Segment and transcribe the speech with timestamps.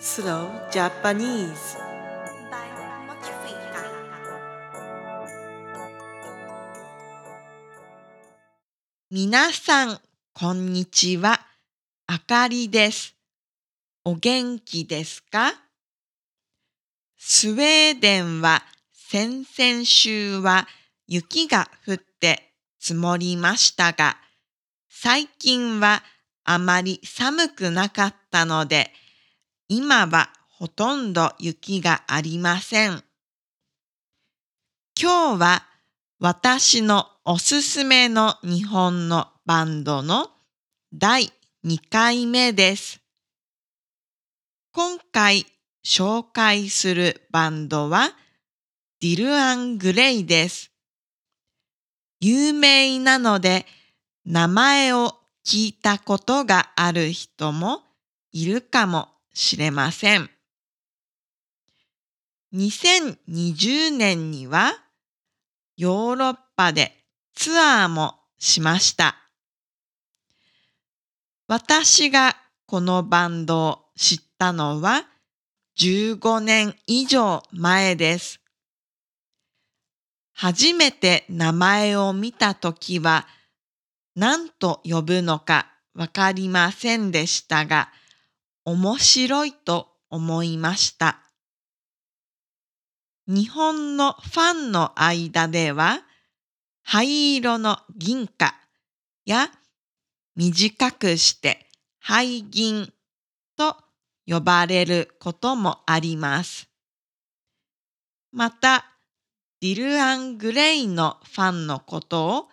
[0.00, 1.78] Slow Japanese
[2.50, 2.68] by
[3.06, 3.84] Mochifika.
[9.10, 10.00] 皆さん、
[10.32, 11.40] こんにちは。
[12.08, 13.14] あかりです。
[14.04, 15.52] お元気ですか
[17.16, 20.66] スウェーデンは先々週は
[21.06, 24.16] 雪が降って積もりましたが、
[24.90, 26.02] 最近は
[26.42, 28.90] あまり寒くなかったので、
[29.68, 33.02] 今はほとんど雪がありません。
[35.00, 35.64] 今日は
[36.20, 40.28] 私のおすすめの日本のバンドの
[40.92, 41.32] 第
[41.64, 43.00] 2回目です。
[44.72, 45.46] 今回
[45.82, 48.10] 紹介するバンドは
[49.00, 50.72] ディル・アン・グレイです。
[52.20, 53.64] 有名なので
[54.26, 55.14] 名前を
[55.46, 57.80] 聞いたことがある人も
[58.30, 60.30] いるかもしれません。
[62.54, 64.72] 2020年には
[65.76, 66.92] ヨーロッパで
[67.34, 69.16] ツアーもしました。
[71.48, 75.04] 私がこのバンドを知ったのは
[75.78, 78.40] 15年以上前です。
[80.32, 83.26] 初めて名前を見たときは
[84.16, 87.90] 何と呼ぶのかわかりませんでしたが、
[88.66, 91.20] 面白いと思いました。
[93.26, 96.00] 日本のファンの間では、
[96.82, 98.54] 灰色の銀貨
[99.24, 99.50] や
[100.36, 101.66] 短くして
[101.98, 102.92] 灰銀
[103.56, 103.76] と
[104.26, 106.68] 呼ばれることもあります。
[108.32, 108.84] また、
[109.60, 112.48] ディル・アン・グレイのファンのことを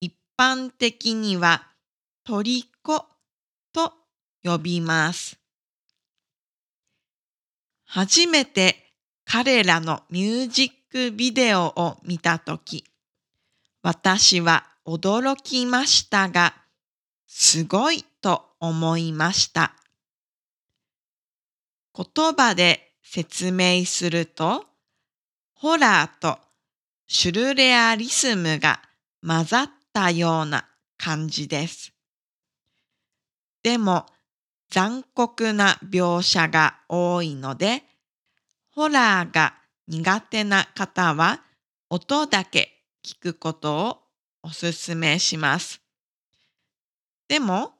[0.00, 1.68] 一般的には
[2.24, 3.06] トリコ
[3.72, 3.92] と
[4.42, 5.38] 呼びます。
[7.90, 8.92] 初めて
[9.24, 12.84] 彼らのミュージックビデオを見たとき、
[13.82, 16.54] 私は驚きましたが、
[17.26, 19.72] すごいと思いました。
[21.96, 24.66] 言葉で説明すると、
[25.54, 26.38] ホラーと
[27.06, 28.82] シュルレアリスムが
[29.26, 30.68] 混ざったような
[30.98, 31.94] 感じです。
[33.62, 34.04] でも
[34.70, 37.82] 残酷な描写が多いので、
[38.70, 39.54] ホラーが
[39.86, 41.40] 苦手な方は
[41.88, 43.98] 音だけ聞くことを
[44.42, 45.80] おすすめします。
[47.28, 47.72] でも、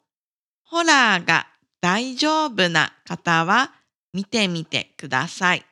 [0.65, 1.47] ホラーが
[1.81, 3.72] 大丈夫な方は
[4.12, 5.65] 見てみてください。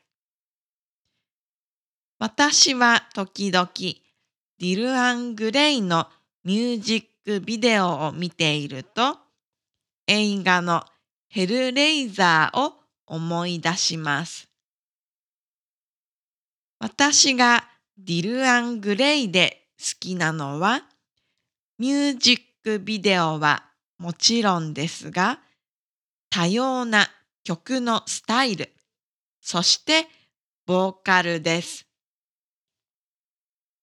[2.18, 6.06] 私は時々ディル・アン・グレイの
[6.44, 9.18] ミュージックビデオを見ていると
[10.06, 10.84] 映画の
[11.36, 12.72] ヘルレイザーを
[13.06, 14.48] 思い出します。
[16.78, 17.62] 私が
[17.98, 20.80] ディル・アン・グレイで好きなのは
[21.78, 23.64] ミュージックビデオは
[23.98, 25.40] もちろんですが
[26.30, 27.06] 多様な
[27.44, 28.72] 曲のスタイル
[29.42, 30.06] そして
[30.64, 31.86] ボーカルです。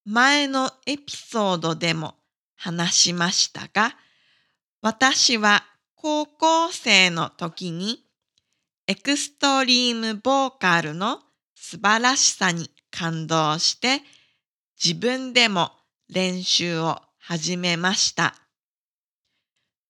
[0.06, 2.16] 前のエピソードでも
[2.56, 3.96] 話しましたが、
[4.81, 5.64] 私は
[6.03, 8.03] 高校生の時に
[8.88, 11.22] エクストリームボーカルの
[11.56, 14.02] 素晴らしさに感動して
[14.84, 15.72] 自分でも
[16.09, 18.36] 練習を始めました。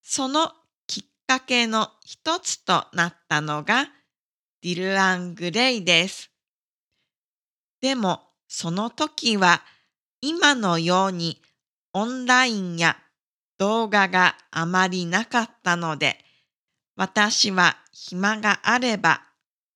[0.03, 0.51] その
[0.85, 3.87] きっかけの一つとなったのが
[4.61, 6.29] ディル・アン・グレイです。
[7.81, 9.63] でもその時は
[10.21, 11.41] 今のように
[11.91, 12.97] オンラインや
[13.63, 16.17] 動画があまりなかったので
[16.97, 19.21] 私は暇があれば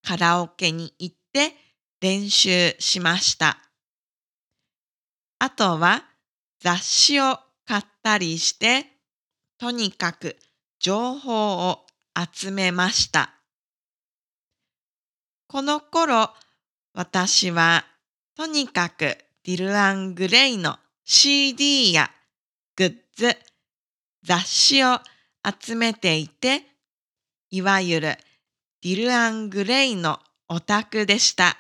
[0.06, 1.54] カラオケに行って
[2.02, 3.58] 練習しました。
[5.40, 6.04] あとは
[6.60, 8.88] 雑誌を買ったりして
[9.58, 10.36] とにかく
[10.82, 13.36] 情報を集めました。
[15.48, 16.34] この頃
[16.94, 17.86] 私は
[18.36, 20.76] とにかくディル・アン・グレイの
[21.06, 22.12] CD や
[22.76, 23.38] グッズ、
[24.28, 25.00] 雑誌を
[25.42, 26.64] 集めていて、
[27.50, 28.18] いわゆる
[28.82, 30.20] ディル・アン・グレイの
[30.50, 31.56] オタクでした。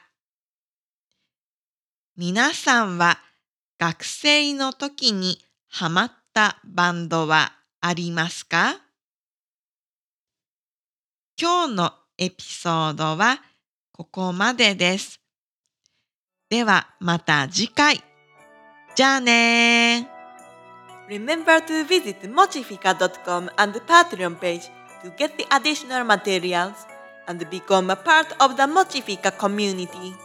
[2.18, 3.20] 皆さんは
[3.80, 8.76] 学生の時にハマったバンドはありますか？
[11.40, 13.40] 今日のエピソードは
[13.94, 15.22] ここまでです。
[16.50, 18.04] ではまた次回。
[18.94, 20.17] じゃあね。
[21.08, 24.70] Remember to visit mochifica.com and the Patreon page
[25.04, 26.86] to get the additional materials.
[27.28, 30.16] and become a part of the Mochifica community.